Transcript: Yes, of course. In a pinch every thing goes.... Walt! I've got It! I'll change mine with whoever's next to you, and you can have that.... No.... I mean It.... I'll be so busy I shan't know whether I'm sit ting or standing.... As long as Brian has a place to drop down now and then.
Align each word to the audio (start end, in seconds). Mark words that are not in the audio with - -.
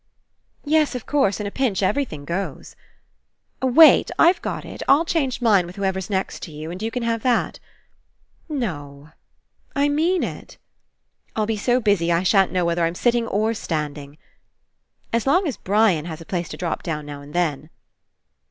Yes, 0.75 0.95
of 0.95 1.05
course. 1.05 1.39
In 1.39 1.45
a 1.45 1.51
pinch 1.51 1.83
every 1.83 2.05
thing 2.05 2.25
goes.... 2.25 2.75
Walt! 3.61 4.09
I've 4.17 4.41
got 4.41 4.65
It! 4.65 4.81
I'll 4.87 5.05
change 5.05 5.43
mine 5.43 5.67
with 5.67 5.75
whoever's 5.75 6.09
next 6.09 6.41
to 6.41 6.51
you, 6.51 6.71
and 6.71 6.81
you 6.81 6.89
can 6.89 7.03
have 7.03 7.21
that.... 7.21 7.59
No.... 8.49 9.11
I 9.75 9.89
mean 9.89 10.23
It.... 10.23 10.57
I'll 11.35 11.45
be 11.45 11.55
so 11.55 11.79
busy 11.79 12.11
I 12.11 12.23
shan't 12.23 12.51
know 12.51 12.65
whether 12.65 12.83
I'm 12.83 12.95
sit 12.95 13.11
ting 13.11 13.27
or 13.27 13.53
standing.... 13.53 14.17
As 15.13 15.27
long 15.27 15.47
as 15.47 15.55
Brian 15.55 16.05
has 16.05 16.19
a 16.19 16.25
place 16.25 16.49
to 16.49 16.57
drop 16.57 16.81
down 16.81 17.05
now 17.05 17.21
and 17.21 17.31
then. 17.35 17.69